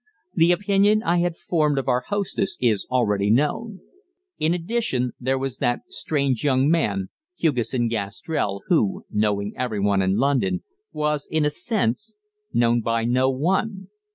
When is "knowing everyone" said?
9.11-10.01